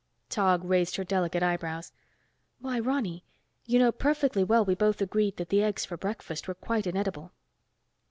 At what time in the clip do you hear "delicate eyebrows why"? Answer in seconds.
1.03-2.79